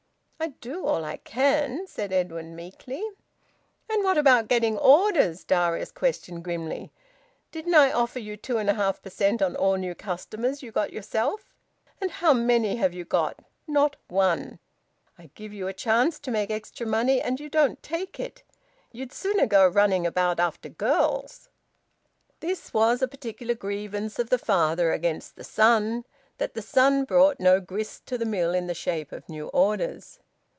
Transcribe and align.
"I 0.43 0.47
do 0.59 0.87
all 0.87 1.05
I 1.05 1.17
can," 1.17 1.85
said 1.85 2.11
Edwin 2.11 2.55
meekly. 2.55 3.07
"And 3.87 4.03
what 4.03 4.17
about 4.17 4.47
getting 4.47 4.75
orders?" 4.75 5.43
Darius 5.43 5.91
questioned 5.91 6.43
grimly. 6.43 6.91
"Didn't 7.51 7.75
I 7.75 7.91
offer 7.91 8.17
you 8.17 8.35
two 8.37 8.57
and 8.57 8.67
a 8.67 8.73
half 8.73 9.03
per 9.03 9.11
cent 9.11 9.43
on 9.43 9.55
all 9.55 9.75
new 9.75 9.93
customers 9.93 10.63
you 10.63 10.71
got 10.71 10.91
yourself? 10.91 11.53
And 12.01 12.09
how 12.09 12.33
many 12.33 12.77
have 12.77 12.91
you 12.91 13.05
got? 13.05 13.37
Not 13.67 13.97
one. 14.07 14.57
I 15.15 15.29
give 15.35 15.53
you 15.53 15.67
a 15.67 15.73
chance 15.73 16.17
to 16.21 16.31
make 16.31 16.49
extra 16.49 16.87
money 16.87 17.21
and 17.21 17.39
you 17.39 17.47
don't 17.47 17.83
take 17.83 18.19
it. 18.19 18.41
Ye'd 18.91 19.13
sooner 19.13 19.45
go 19.45 19.67
running 19.67 20.07
about 20.07 20.39
after 20.39 20.69
girls." 20.69 21.49
This 22.39 22.73
was 22.73 23.03
a 23.03 23.07
particular 23.07 23.53
grievance 23.53 24.17
of 24.17 24.31
the 24.31 24.39
father 24.39 24.91
against 24.91 25.35
the 25.35 25.43
son: 25.43 26.03
that 26.39 26.55
the 26.55 26.63
son 26.63 27.03
brought 27.03 27.39
no 27.39 27.59
grist 27.59 28.07
to 28.07 28.17
the 28.17 28.25
mill 28.25 28.55
in 28.55 28.65
the 28.65 28.73
shape 28.73 29.11
of 29.11 29.29
new 29.29 29.47
orders. 29.49 30.17